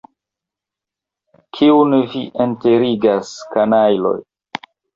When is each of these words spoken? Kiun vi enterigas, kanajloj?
Kiun 1.59 1.93
vi 2.15 2.23
enterigas, 2.47 3.31
kanajloj? 3.55 4.19